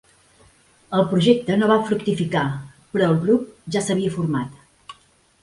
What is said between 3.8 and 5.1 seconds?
s'havia format.